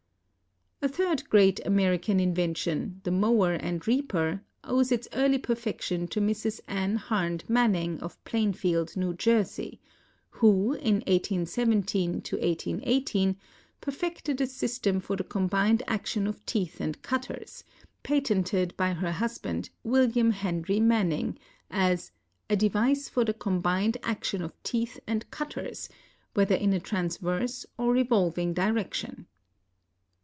A 0.83 0.87
third 0.89 1.29
great 1.29 1.63
American 1.63 2.19
invention, 2.19 3.01
the 3.03 3.11
mower 3.11 3.53
and 3.53 3.85
reaper, 3.85 4.41
owes 4.63 4.91
its 4.91 5.07
early 5.13 5.37
perfection 5.37 6.07
to 6.07 6.19
Mrs. 6.19 6.59
Ann 6.67 6.95
Harned 6.95 7.43
Manning,* 7.47 7.99
of 7.99 8.21
Plainfield, 8.23 8.97
New 8.97 9.13
Jersey, 9.13 9.79
who, 10.31 10.73
in 10.73 11.03
1817 11.05 12.23
18, 12.35 13.35
perfected 13.79 14.41
a 14.41 14.47
system 14.47 14.99
for 14.99 15.15
the 15.15 15.23
combined 15.23 15.83
action 15.87 16.25
of 16.25 16.43
teeth 16.47 16.81
and 16.81 16.99
cutters, 17.03 17.63
patented 18.01 18.75
by 18.75 18.93
her 18.93 19.11
hus 19.11 19.37
band, 19.37 19.69
William 19.83 20.31
Henry 20.31 20.79
Manning, 20.79 21.37
as" 21.69 22.11
a 22.49 22.55
device 22.55 23.07
for 23.07 23.23
the 23.23 23.35
combined 23.35 23.97
action 24.01 24.41
of 24.41 24.53
teeth 24.63 24.99
and 25.05 25.29
cutters, 25.29 25.89
whether 26.33 26.55
in 26.55 26.73
a 26.73 26.79
transverse 26.79 27.67
or 27.77 27.91
revolving 27.93 28.51
direction." 28.55 29.27